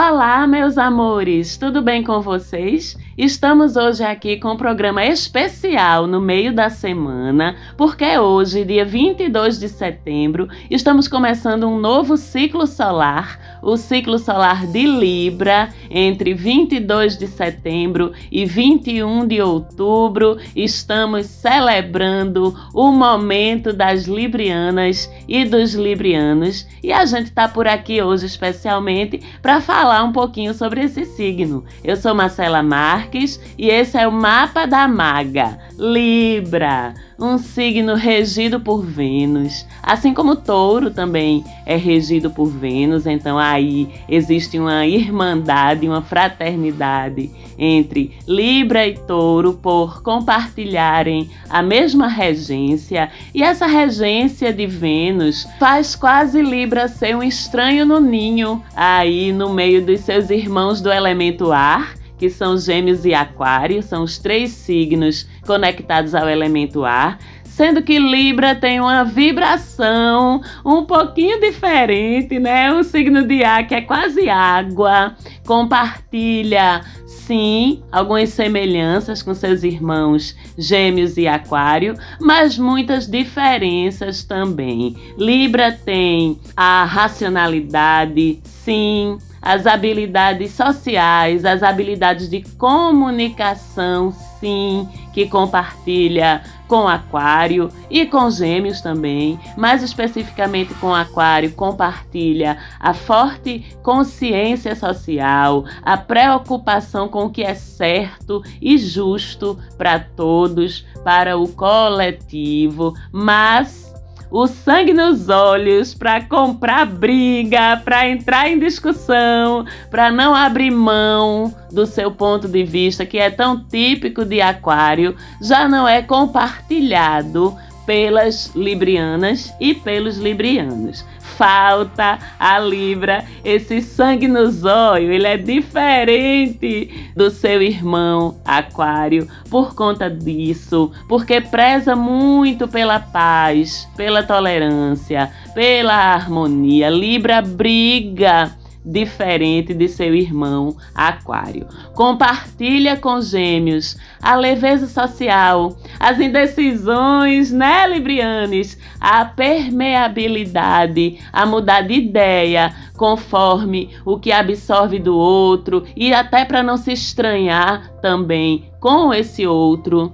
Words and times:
Olá, 0.00 0.46
meus 0.46 0.78
amores, 0.78 1.56
tudo 1.56 1.82
bem 1.82 2.04
com 2.04 2.20
vocês? 2.20 2.96
Estamos 3.18 3.74
hoje 3.74 4.04
aqui 4.04 4.36
com 4.36 4.52
um 4.52 4.56
programa 4.56 5.04
especial 5.04 6.06
no 6.06 6.20
meio 6.20 6.54
da 6.54 6.70
semana, 6.70 7.56
porque 7.76 8.16
hoje, 8.16 8.64
dia 8.64 8.84
22 8.84 9.58
de 9.58 9.68
setembro, 9.68 10.46
estamos 10.70 11.08
começando 11.08 11.66
um 11.66 11.80
novo 11.80 12.16
ciclo 12.16 12.64
solar, 12.64 13.58
o 13.60 13.76
ciclo 13.76 14.20
solar 14.20 14.68
de 14.68 14.86
Libra, 14.86 15.70
entre 15.90 16.32
22 16.32 17.18
de 17.18 17.26
setembro 17.26 18.12
e 18.30 18.44
21 18.44 19.26
de 19.26 19.42
outubro. 19.42 20.38
Estamos 20.54 21.26
celebrando 21.26 22.54
o 22.72 22.92
momento 22.92 23.72
das 23.72 24.04
Librianas 24.04 25.10
e 25.28 25.44
dos 25.44 25.74
Librianos, 25.74 26.66
e 26.82 26.92
a 26.92 27.04
gente 27.04 27.26
está 27.26 27.46
por 27.46 27.68
aqui 27.68 28.02
hoje 28.02 28.26
especialmente 28.26 29.20
para 29.42 29.60
falar 29.60 30.02
um 30.02 30.12
pouquinho 30.12 30.54
sobre 30.54 30.82
esse 30.82 31.04
signo. 31.04 31.64
Eu 31.84 31.96
sou 31.96 32.14
Marcela 32.14 32.62
Mar 32.62 32.78
Marques 32.88 33.38
e 33.58 33.68
esse 33.68 33.98
é 33.98 34.08
o 34.08 34.12
mapa 34.12 34.64
da 34.64 34.88
maga, 34.88 35.58
Libra, 35.78 36.94
um 37.18 37.36
signo 37.36 37.94
regido 37.94 38.60
por 38.60 38.84
Vênus, 38.84 39.66
assim 39.82 40.14
como 40.14 40.36
Touro 40.36 40.90
também 40.90 41.44
é 41.66 41.76
regido 41.76 42.30
por 42.30 42.46
Vênus, 42.46 43.06
então 43.06 43.36
aí 43.36 43.88
existe 44.08 44.58
uma 44.58 44.86
irmandade, 44.86 45.86
uma 45.86 46.00
fraternidade 46.00 47.30
entre 47.58 48.16
Libra 48.26 48.86
e 48.86 48.94
Touro 48.94 49.54
por 49.54 50.02
compartilharem 50.02 51.28
a 51.50 51.60
mesma 51.62 52.06
regência, 52.06 53.10
e 53.34 53.42
essa 53.42 53.66
regência 53.66 54.52
de 54.52 54.66
Vênus 54.66 55.17
faz 55.58 55.94
quase 55.94 56.40
Libra 56.42 56.88
ser 56.88 57.16
um 57.16 57.22
estranho 57.22 57.84
no 57.84 58.00
ninho, 58.00 58.62
aí 58.74 59.32
no 59.32 59.52
meio 59.52 59.84
dos 59.84 60.00
seus 60.00 60.30
irmãos 60.30 60.80
do 60.80 60.90
elemento 60.90 61.52
ar 61.52 61.98
que 62.18 62.28
são 62.28 62.58
Gêmeos 62.58 63.04
e 63.04 63.14
Aquário, 63.14 63.80
são 63.82 64.02
os 64.02 64.18
três 64.18 64.50
signos 64.50 65.28
conectados 65.46 66.14
ao 66.14 66.28
elemento 66.28 66.84
ar, 66.84 67.16
sendo 67.44 67.80
que 67.80 67.98
Libra 67.98 68.54
tem 68.54 68.80
uma 68.80 69.04
vibração 69.04 70.42
um 70.64 70.84
pouquinho 70.84 71.40
diferente, 71.40 72.38
né? 72.38 72.72
O 72.72 72.82
signo 72.82 73.24
de 73.24 73.44
ar 73.44 73.66
que 73.66 73.74
é 73.74 73.80
quase 73.80 74.28
água, 74.28 75.14
compartilha 75.46 76.82
sim 77.28 77.82
algumas 77.92 78.30
semelhanças 78.30 79.22
com 79.22 79.34
seus 79.34 79.62
irmãos 79.62 80.34
Gêmeos 80.56 81.18
e 81.18 81.28
Aquário, 81.28 81.94
mas 82.18 82.56
muitas 82.56 83.06
diferenças 83.06 84.24
também. 84.24 84.96
Libra 85.18 85.70
tem 85.70 86.40
a 86.56 86.84
racionalidade, 86.84 88.40
sim, 88.42 89.18
as 89.42 89.66
habilidades 89.66 90.52
sociais, 90.52 91.44
as 91.44 91.62
habilidades 91.62 92.30
de 92.30 92.42
comunicação, 92.56 94.10
sim, 94.40 94.88
que 95.12 95.28
compartilha 95.28 96.42
com 96.66 96.86
Aquário 96.86 97.70
e 97.90 98.04
com 98.04 98.30
Gêmeos 98.30 98.80
também, 98.80 99.40
mais 99.56 99.82
especificamente 99.82 100.74
com 100.74 100.94
Aquário, 100.94 101.50
compartilha 101.52 102.58
a 102.78 102.92
forte 102.92 103.64
consciência 103.82 104.76
social, 104.76 105.64
a 105.82 105.96
preocupação 105.96 107.08
com 107.08 107.24
o 107.24 107.30
que 107.30 107.42
é 107.42 107.54
certo 107.54 108.42
e 108.60 108.76
justo 108.76 109.58
para 109.78 109.98
todos, 109.98 110.86
para 111.02 111.38
o 111.38 111.48
coletivo, 111.48 112.94
mas 113.10 113.87
o 114.30 114.46
sangue 114.46 114.92
nos 114.92 115.28
olhos 115.28 115.94
para 115.94 116.22
comprar 116.22 116.86
briga, 116.86 117.80
para 117.84 118.08
entrar 118.08 118.48
em 118.48 118.58
discussão, 118.58 119.64
para 119.90 120.10
não 120.10 120.34
abrir 120.34 120.70
mão 120.70 121.54
do 121.70 121.86
seu 121.86 122.10
ponto 122.10 122.46
de 122.48 122.64
vista, 122.64 123.06
que 123.06 123.18
é 123.18 123.30
tão 123.30 123.64
típico 123.64 124.24
de 124.24 124.40
Aquário, 124.40 125.16
já 125.40 125.68
não 125.68 125.86
é 125.88 126.02
compartilhado 126.02 127.56
pelas 127.86 128.54
librianas 128.54 129.52
e 129.58 129.74
pelos 129.74 130.18
librianos 130.18 131.04
falta 131.38 132.18
a 132.36 132.58
Libra 132.58 133.24
esse 133.44 133.80
sangue 133.80 134.26
nos 134.26 134.64
olhos. 134.64 135.08
Ele 135.08 135.26
é 135.26 135.36
diferente 135.36 137.12
do 137.16 137.30
seu 137.30 137.62
irmão 137.62 138.36
Aquário 138.44 139.28
por 139.48 139.74
conta 139.74 140.10
disso, 140.10 140.90
porque 141.08 141.40
preza 141.40 141.94
muito 141.94 142.66
pela 142.66 142.98
paz, 142.98 143.88
pela 143.96 144.22
tolerância, 144.24 145.30
pela 145.54 145.94
harmonia. 145.94 146.90
Libra 146.90 147.40
briga 147.40 148.50
diferente 148.88 149.74
de 149.74 149.86
seu 149.86 150.14
irmão 150.14 150.76
Aquário. 150.94 151.66
Compartilha 151.94 152.96
com 152.96 153.20
Gêmeos 153.20 153.96
a 154.22 154.34
leveza 154.34 154.86
social, 154.86 155.76
as 156.00 156.18
indecisões, 156.18 157.52
né, 157.52 157.86
Librianes? 157.86 158.78
A 158.98 159.24
permeabilidade, 159.24 161.18
a 161.32 161.44
mudar 161.44 161.82
de 161.82 161.94
ideia 161.94 162.74
conforme 162.96 163.90
o 164.04 164.18
que 164.18 164.32
absorve 164.32 164.98
do 164.98 165.16
outro 165.16 165.84
e 165.94 166.12
até 166.12 166.44
para 166.44 166.62
não 166.62 166.76
se 166.76 166.92
estranhar 166.92 167.92
também 168.00 168.70
com 168.80 169.12
esse 169.12 169.46
outro 169.46 170.12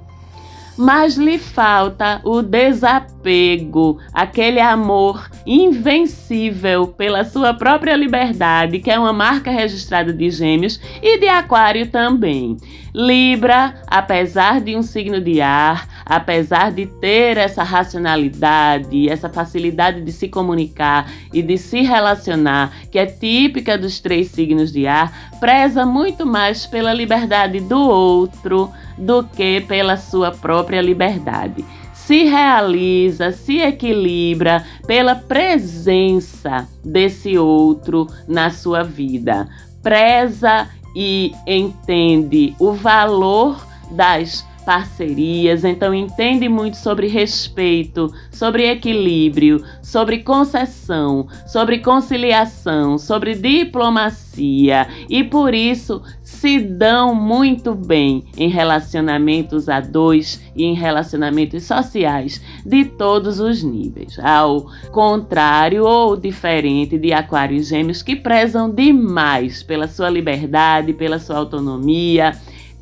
mas 0.77 1.17
lhe 1.17 1.39
falta 1.39 2.21
o 2.25 2.43
desapego, 2.43 3.99
aquele 4.13 4.61
amor 4.61 5.31
invencível 5.47 6.89
pela 6.89 7.25
sua 7.25 7.55
própria 7.55 7.97
liberdade, 7.97 8.79
que 8.81 8.91
é 8.91 8.99
uma 8.99 9.13
marca 9.13 9.51
registrada 9.51 10.13
de 10.13 10.31
Gêmeos 10.31 10.81
e 11.03 11.19
de 11.19 11.29
Aquário 11.29 11.87
também. 11.87 12.57
Libra, 12.95 13.75
apesar 13.89 14.61
de 14.61 14.77
um 14.77 14.83
signo 14.83 15.21
de 15.21 15.41
ar, 15.41 15.89
apesar 16.05 16.71
de 16.71 16.87
ter 16.87 17.37
essa 17.37 17.63
racionalidade, 17.63 19.09
essa 19.09 19.29
facilidade 19.29 20.03
de 20.03 20.13
se 20.13 20.29
comunicar 20.29 21.11
e 21.33 21.43
de 21.43 21.57
se 21.57 21.83
relacionar, 21.83 22.73
que 22.91 22.99
é 22.99 23.07
típica 23.07 23.79
dos 23.79 24.01
três 24.01 24.29
signos 24.29 24.73
de 24.73 24.87
ar, 24.87 25.31
preza 25.41 25.87
muito 25.87 26.27
mais 26.27 26.67
pela 26.67 26.93
liberdade 26.93 27.61
do 27.61 27.79
outro 27.79 28.71
do 28.99 29.25
que 29.25 29.61
pela 29.63 29.97
sua 29.97 30.31
própria 30.31 30.81
liberdade. 30.81 31.65
Se 31.93 32.25
realiza, 32.25 33.33
se 33.33 33.61
equilibra 33.61 34.63
pela 34.87 35.15
presença 35.15 36.69
desse 36.85 37.39
outro 37.39 38.07
na 38.29 38.51
sua 38.51 38.83
vida. 38.83 39.49
Preza 39.83 40.69
e 40.95 41.33
entende 41.47 42.55
o 42.59 42.73
valor 42.73 43.67
das 43.91 44.47
parcerias, 44.65 45.65
então 45.65 45.95
entende 45.95 46.49
muito 46.49 46.77
sobre 46.77 47.07
respeito, 47.07 48.13
sobre 48.31 48.69
equilíbrio, 48.69 49.63
sobre 49.83 50.19
concessão, 50.19 51.29
sobre 51.47 51.79
conciliação, 51.79 52.99
sobre 52.99 53.35
diplomacia 53.35 54.89
e 55.09 55.23
por 55.23 55.55
isso 55.55 56.03
se 56.23 56.59
dão 56.59 57.15
muito 57.15 57.75
bem 57.75 58.25
em 58.37 58.49
relacionamentos 58.49 59.69
a 59.69 59.81
dois 59.81 60.43
e 60.57 60.65
em 60.65 60.75
relacionamentos 60.75 61.65
sociais 61.65 62.41
de 62.65 62.85
todos 62.85 63.39
os 63.39 63.63
níveis, 63.63 64.19
ao 64.19 64.67
contrário 64.91 65.85
ou 65.85 66.17
diferente 66.17 66.99
de 66.99 67.13
Aquário 67.13 67.57
e 67.57 67.63
Gêmeos 67.63 68.03
que 68.03 68.17
prezam 68.17 68.71
demais 68.71 69.63
pela 69.63 69.87
sua 69.87 70.11
liberdade, 70.11 70.93
pela 70.93 71.19
sua 71.19 71.37
autonomia 71.37 72.33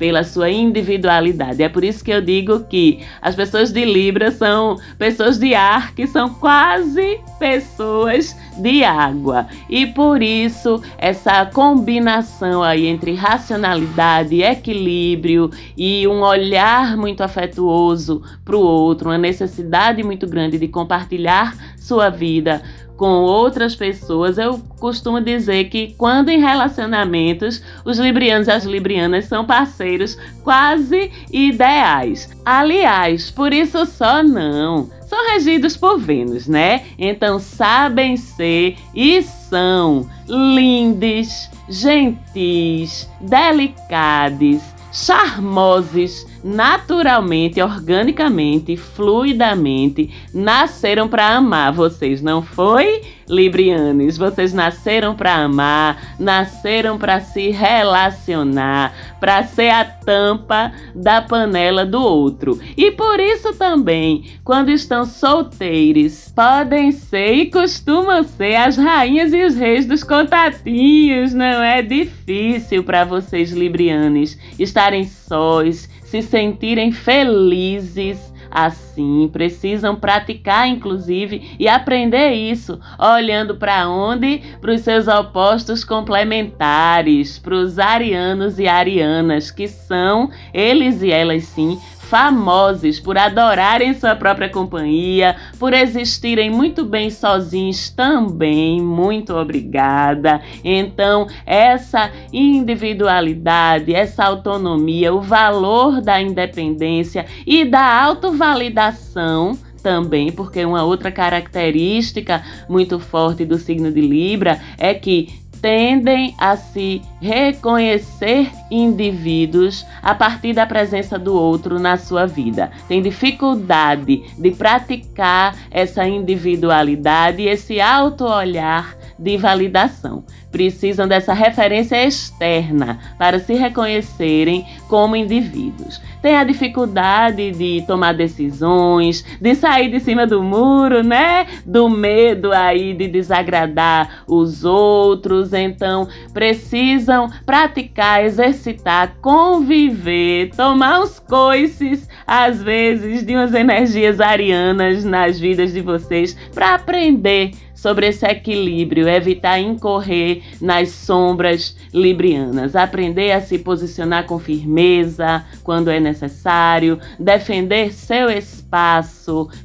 pela 0.03 0.25
sua 0.25 0.49
individualidade. 0.49 1.63
É 1.63 1.69
por 1.69 1.81
isso 1.81 2.03
que 2.03 2.11
eu 2.11 2.19
digo 2.19 2.65
que 2.65 2.99
as 3.21 3.35
pessoas 3.35 3.71
de 3.71 3.85
Libra 3.85 4.31
são 4.31 4.75
pessoas 4.97 5.39
de 5.39 5.55
ar 5.55 5.95
que 5.95 6.05
são 6.05 6.27
quase 6.27 7.21
pessoas 7.39 8.35
de 8.57 8.83
água. 8.83 9.47
E 9.69 9.87
por 9.87 10.21
isso 10.21 10.83
essa 10.97 11.45
combinação 11.45 12.61
aí 12.61 12.85
entre 12.85 13.13
racionalidade, 13.13 14.41
equilíbrio 14.41 15.49
e 15.77 16.05
um 16.05 16.19
olhar 16.19 16.97
muito 16.97 17.23
afetuoso 17.23 18.21
para 18.43 18.57
o 18.57 18.59
outro, 18.59 19.07
uma 19.07 19.17
necessidade 19.17 20.03
muito 20.03 20.27
grande 20.27 20.57
de 20.57 20.67
compartilhar 20.67 21.55
sua 21.77 22.09
vida 22.09 22.61
com 22.97 23.23
outras 23.23 23.75
pessoas, 23.75 24.37
eu 24.37 24.59
costumo 24.79 25.19
dizer 25.19 25.65
que 25.65 25.95
quando 25.97 26.29
em 26.29 26.39
relacionamentos, 26.39 27.61
os 27.83 27.97
librianos 27.97 28.47
e 28.47 28.51
as 28.51 28.63
librianas 28.65 29.25
são 29.25 29.45
parceiros 29.45 30.17
quase 30.43 31.11
ideais. 31.31 32.29
Aliás, 32.45 33.31
por 33.31 33.53
isso 33.53 33.85
só 33.85 34.23
não. 34.23 34.89
São 35.07 35.31
regidos 35.33 35.77
por 35.77 35.99
Vênus, 35.99 36.47
né? 36.47 36.85
Então 36.97 37.39
sabem 37.39 38.17
ser 38.17 38.77
e 38.95 39.21
são 39.21 40.09
lindes, 40.27 41.49
gentis, 41.69 43.07
delicados, 43.21 44.61
charmosos, 44.91 46.25
naturalmente, 46.43 47.61
organicamente, 47.61 48.75
fluidamente 48.75 50.11
nasceram 50.33 51.07
para 51.07 51.35
amar 51.35 51.71
vocês, 51.71 52.21
não 52.21 52.41
foi? 52.41 53.01
Librianes, 53.29 54.17
vocês 54.17 54.53
nasceram 54.53 55.15
para 55.15 55.35
amar, 55.35 56.15
nasceram 56.19 56.97
para 56.97 57.21
se 57.21 57.51
relacionar, 57.51 58.93
para 59.19 59.43
ser 59.43 59.69
a 59.69 59.85
tampa 59.85 60.73
da 60.93 61.21
panela 61.21 61.85
do 61.85 62.01
outro. 62.01 62.59
E 62.75 62.91
por 62.91 63.19
isso 63.19 63.53
também, 63.53 64.25
quando 64.43 64.69
estão 64.69 65.05
solteiros, 65.05 66.31
podem 66.35 66.91
ser 66.91 67.33
e 67.33 67.49
costumam 67.49 68.23
ser 68.23 68.55
as 68.55 68.75
rainhas 68.75 69.31
e 69.31 69.45
os 69.45 69.55
reis 69.55 69.85
dos 69.85 70.03
contatinhos. 70.03 71.33
Não 71.33 71.63
é 71.63 71.81
difícil 71.81 72.83
para 72.83 73.05
vocês, 73.05 73.51
Librianes, 73.51 74.37
estarem 74.59 75.05
sós, 75.05 75.89
se 76.13 76.21
sentirem 76.21 76.91
felizes 76.91 78.31
assim, 78.51 79.27
precisam 79.33 79.95
praticar, 79.95 80.67
inclusive, 80.67 81.55
e 81.57 81.67
aprender 81.67 82.33
isso, 82.33 82.79
olhando 82.99 83.55
para 83.55 83.89
onde? 83.89 84.43
Para 84.61 84.73
os 84.73 84.81
seus 84.81 85.07
opostos 85.07 85.83
complementares, 85.83 87.39
para 87.39 87.55
os 87.55 87.79
arianos 87.79 88.59
e 88.59 88.67
arianas, 88.67 89.49
que 89.49 89.67
são, 89.67 90.29
eles 90.53 91.01
e 91.01 91.11
elas 91.11 91.45
sim, 91.45 91.79
famosos 92.13 92.99
por 92.99 93.17
adorarem 93.17 93.95
sua 93.95 94.15
própria 94.15 94.47
companhia, 94.47 95.35
por 95.57 95.73
existirem 95.73 96.47
muito 96.47 96.85
bem 96.85 97.09
sozinhos 97.09 97.89
também. 97.89 98.79
Muito 98.79 99.33
obrigada. 99.35 100.39
Então, 100.63 101.25
essa 101.43 102.11
individualidade, 102.31 103.95
essa 103.95 104.25
autonomia, 104.25 105.11
o 105.11 105.21
valor 105.21 106.01
da 106.01 106.21
independência 106.21 107.25
e 107.47 107.65
da 107.65 108.03
autovalidação 108.03 109.57
também, 109.81 110.31
porque 110.31 110.63
uma 110.63 110.83
outra 110.83 111.11
característica 111.11 112.43
muito 112.69 112.99
forte 112.99 113.43
do 113.43 113.57
signo 113.57 113.91
de 113.91 114.01
Libra 114.01 114.61
é 114.77 114.93
que 114.93 115.42
tendem 115.63 116.35
a 116.37 116.57
se 116.57 117.01
reconhecer 117.21 118.51
indivíduos 118.69 119.85
a 120.01 120.13
partir 120.13 120.51
da 120.51 120.65
presença 120.65 121.17
do 121.17 121.33
outro 121.33 121.79
na 121.79 121.95
sua 121.95 122.25
vida. 122.27 122.69
Tem 122.89 123.01
dificuldade 123.01 124.21
de 124.37 124.51
praticar 124.51 125.55
essa 125.71 126.05
individualidade 126.05 127.43
esse 127.43 127.79
auto-olhar 127.79 128.97
de 129.17 129.37
validação. 129.37 130.25
Precisam 130.53 131.07
dessa 131.07 131.33
referência 131.33 132.05
externa 132.05 132.99
para 133.17 133.39
se 133.39 133.55
reconhecerem 133.55 134.63
como 134.87 135.15
indivíduos. 135.15 135.99
Tem 136.21 136.37
a 136.37 136.43
dificuldade 136.43 137.51
de 137.51 137.83
tomar 137.85 138.13
decisões, 138.13 139.25
de 139.41 139.55
sair 139.55 139.89
de 139.89 139.99
cima 139.99 140.27
do 140.27 140.43
muro, 140.43 141.03
né? 141.03 141.47
Do 141.65 141.89
medo 141.89 142.53
aí 142.53 142.93
de 142.93 143.07
desagradar 143.07 144.23
os 144.27 144.63
outros. 144.63 145.53
Então, 145.53 146.07
precisam 146.33 147.29
praticar, 147.45 148.23
exercitar, 148.23 149.15
conviver, 149.21 150.51
tomar 150.55 151.01
uns 151.01 151.17
coices, 151.17 152.07
às 152.27 152.61
vezes, 152.61 153.25
de 153.25 153.33
umas 153.33 153.53
energias 153.55 154.21
arianas 154.21 155.03
nas 155.03 155.39
vidas 155.39 155.73
de 155.73 155.81
vocês, 155.81 156.37
para 156.53 156.75
aprender 156.75 157.51
sobre 157.83 158.07
esse 158.07 158.25
equilíbrio, 158.25 159.09
evitar 159.09 159.59
incorrer 159.59 160.41
nas 160.61 160.87
sombras 160.87 161.75
librianas, 161.93 162.77
aprender 162.77 163.33
a 163.33 163.41
se 163.41 163.59
posicionar 163.59 164.25
com 164.25 164.39
firmeza 164.39 165.43
quando 165.65 165.91
é 165.91 165.99
necessário, 165.99 166.97
defender 167.19 167.91
seu 167.91 168.29
espaço, 168.29 168.62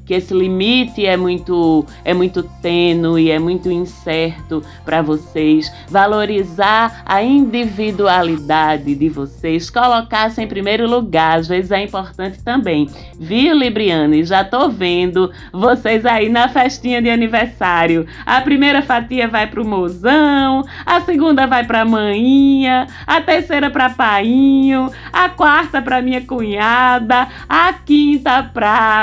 que 0.04 0.14
esse 0.14 0.34
limite 0.34 1.06
é 1.06 1.16
muito 1.16 1.84
é 2.04 2.12
muito 2.12 2.42
tênue, 2.60 3.30
é 3.30 3.38
muito 3.38 3.70
incerto 3.70 4.62
para 4.84 5.02
vocês, 5.02 5.72
valorizar 5.88 7.02
a 7.04 7.22
individualidade 7.22 8.94
de 8.94 9.08
vocês, 9.08 9.70
colocar-se 9.70 10.42
em 10.42 10.46
primeiro 10.46 10.88
lugar, 10.88 11.38
às 11.38 11.48
vezes 11.48 11.70
é 11.70 11.82
importante 11.82 12.42
também. 12.42 12.88
Viu, 13.18 13.54
Libriane? 13.54 14.24
Já 14.24 14.44
tô 14.44 14.68
vendo 14.68 15.30
vocês 15.52 16.04
aí 16.04 16.28
na 16.28 16.48
festinha 16.48 17.00
de 17.00 17.10
aniversário 17.10 18.06
a 18.26 18.40
primeira 18.40 18.82
fatia 18.82 19.28
vai 19.28 19.46
para 19.46 19.60
o 19.60 19.66
mozão, 19.66 20.64
a 20.84 21.00
segunda 21.00 21.46
vai 21.46 21.64
para 21.64 21.82
a 21.82 21.84
maninha, 21.84 22.86
a 23.06 23.20
terceira 23.20 23.70
para 23.70 23.90
painho, 23.90 24.90
a 25.12 25.28
quarta 25.28 25.80
para 25.80 26.02
minha 26.02 26.20
cunhada, 26.20 27.28
a 27.48 27.72
quinta 27.72 28.42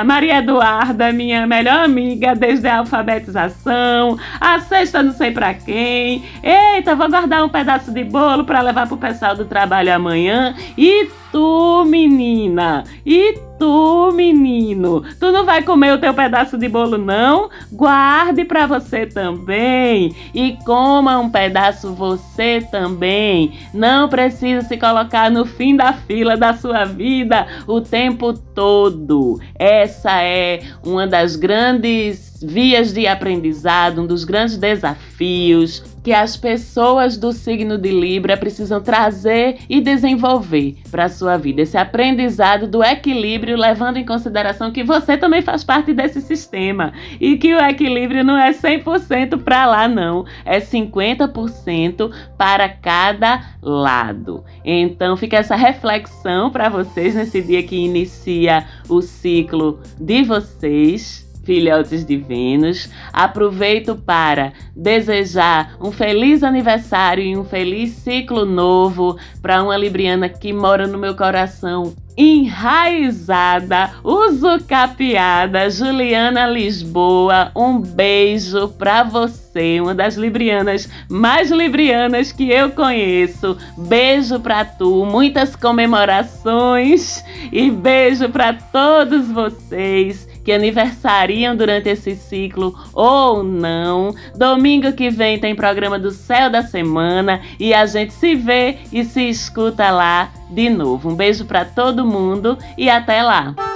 Maria 0.04 0.40
Eduarda, 0.40 1.12
minha 1.12 1.46
melhor 1.48 1.86
amiga 1.86 2.36
desde 2.36 2.68
a 2.68 2.80
alfabetização, 2.80 4.18
a 4.40 4.60
sexta 4.60 5.02
não 5.02 5.14
sei 5.14 5.32
para 5.32 5.54
quem. 5.54 6.24
Eita, 6.44 6.96
vou 6.96 7.10
guardar 7.10 7.44
um 7.44 7.50
pedaço 7.50 7.92
de 7.92 8.04
bolo 8.04 8.44
para 8.44 8.62
levar 8.62 8.88
pro 8.88 8.98
pessoal 8.98 9.36
do 9.36 9.46
trabalho 9.46 9.94
amanhã 9.94 10.56
e 10.78 11.10
tu, 11.32 11.84
menina, 11.86 12.84
e 13.06 13.38
tu, 13.60 14.05
menino, 14.34 15.04
tu 15.20 15.32
não 15.32 15.46
vai 15.46 15.62
comer 15.62 15.94
o 15.94 15.98
teu 15.98 16.14
pedaço 16.14 16.58
de 16.58 16.68
bolo 16.68 16.98
não? 16.98 17.50
Guarde 17.72 18.46
para 18.46 18.66
você 18.66 19.06
também 19.06 20.16
e 20.34 20.58
coma 20.66 21.20
um 21.20 21.30
pedaço 21.30 21.94
você 21.94 22.66
também. 22.72 23.54
Não 23.74 24.10
precisa 24.10 24.68
se 24.68 24.78
colocar 24.78 25.30
no 25.30 25.46
fim 25.46 25.76
da 25.76 25.94
fila 25.94 26.36
da 26.36 26.54
sua 26.54 26.86
vida 26.86 27.46
o 27.68 27.82
tempo 27.82 28.34
todo. 28.34 29.40
Essa 29.58 30.22
é 30.22 30.62
uma 30.84 31.06
das 31.06 31.36
grandes 31.36 32.40
vias 32.42 32.94
de 32.94 33.08
aprendizado, 33.08 34.02
um 34.02 34.08
dos 34.08 34.24
grandes 34.24 34.58
desafios 34.58 35.95
que 36.06 36.14
as 36.14 36.38
pessoas 36.38 37.18
do 37.18 37.34
signo 37.34 37.80
de 37.80 37.90
Libra 37.90 38.38
precisam 38.38 38.80
trazer 38.80 39.58
e 39.68 39.82
desenvolver 39.82 40.76
para 40.92 41.06
a 41.06 41.10
sua 41.10 41.36
vida. 41.36 41.64
Esse 41.64 41.80
aprendizado 41.80 42.68
do 42.68 42.84
equilíbrio, 42.84 43.58
levando 43.58 43.98
em 43.98 44.06
consideração 44.06 44.72
que 44.72 44.84
você 44.84 45.18
também 45.18 45.42
faz 45.42 45.64
parte 45.64 45.96
desse 45.96 46.22
sistema 46.22 46.94
e 47.20 47.38
que 47.38 47.56
o 47.56 47.60
equilíbrio 47.60 48.24
não 48.24 48.38
é 48.38 48.52
100% 48.52 49.42
para 49.42 49.66
lá, 49.66 49.88
não, 49.88 50.28
é 50.46 50.60
50% 50.60 52.12
para 52.38 52.70
cada 52.70 53.44
lado. 53.60 54.44
Então, 54.64 55.18
fica 55.18 55.38
essa 55.38 55.56
reflexão 55.56 56.52
para 56.52 56.70
vocês 56.70 57.16
nesse 57.16 57.42
dia 57.42 57.64
que 57.64 57.78
inicia 57.78 58.68
o 58.88 59.02
ciclo 59.02 59.80
de 60.00 60.22
vocês 60.22 61.25
filhotes 61.46 62.04
de 62.04 62.18
Vênus. 62.18 62.90
Aproveito 63.14 63.96
para 63.96 64.52
desejar 64.76 65.78
um 65.80 65.92
feliz 65.92 66.44
aniversário 66.44 67.24
e 67.24 67.38
um 67.38 67.46
feliz 67.46 67.92
ciclo 67.92 68.46
novo 68.46 69.18
para 69.42 69.64
uma 69.64 69.78
Libriana 69.78 70.28
que 70.28 70.52
mora 70.52 70.88
no 70.88 70.98
meu 70.98 71.16
coração 71.16 71.94
enraizada, 72.18 73.92
usucapiada, 74.04 75.70
Juliana 75.70 76.48
Lisboa. 76.48 77.52
Um 77.56 77.80
beijo 77.80 78.70
para 78.70 79.04
você, 79.04 79.80
uma 79.82 79.94
das 79.94 80.16
librianas 80.16 80.90
mais 81.10 81.52
librianas 81.52 82.32
que 82.32 82.50
eu 82.50 82.72
conheço. 82.72 83.58
Beijo 83.78 84.40
para 84.40 84.64
tu, 84.64 85.06
muitas 85.06 85.56
comemorações 85.56 87.24
e 87.52 87.70
beijo 87.70 88.30
para 88.30 88.54
todos 88.54 89.28
vocês 89.30 90.28
que 90.46 90.52
aniversariam 90.52 91.56
durante 91.56 91.90
esse 91.90 92.16
ciclo 92.16 92.78
ou 92.94 93.44
não. 93.44 94.16
Domingo 94.36 94.94
que 94.94 95.10
vem 95.10 95.40
tem 95.40 95.56
programa 95.56 95.98
do 95.98 96.12
Céu 96.12 96.50
da 96.50 96.62
Semana 96.62 97.42
e 97.60 97.74
a 97.74 97.86
gente 97.88 98.14
se 98.14 98.36
vê 98.36 98.78
e 98.94 99.04
se 99.04 99.28
escuta 99.28 99.90
lá 99.90 100.32
de 100.52 100.70
novo. 100.70 101.10
Um 101.10 101.16
beijo 101.16 101.46
para 101.46 101.66
todo 101.66 102.06
mundo 102.06 102.58
e 102.78 102.88
até 102.90 103.24
lá. 103.24 103.75